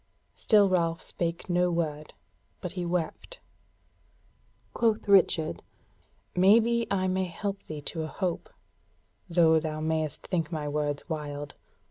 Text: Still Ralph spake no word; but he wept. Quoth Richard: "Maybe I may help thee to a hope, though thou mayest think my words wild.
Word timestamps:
Still 0.35 0.67
Ralph 0.67 0.99
spake 0.99 1.47
no 1.47 1.69
word; 1.69 2.13
but 2.59 2.71
he 2.71 2.87
wept. 2.87 3.39
Quoth 4.73 5.07
Richard: 5.07 5.61
"Maybe 6.35 6.87
I 6.89 7.07
may 7.07 7.25
help 7.25 7.61
thee 7.65 7.81
to 7.81 8.01
a 8.01 8.07
hope, 8.07 8.49
though 9.29 9.59
thou 9.59 9.79
mayest 9.79 10.23
think 10.23 10.51
my 10.51 10.67
words 10.67 11.07
wild. 11.07 11.53